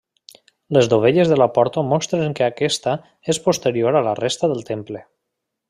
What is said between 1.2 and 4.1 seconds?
de la porta mostren que aquesta és posterior a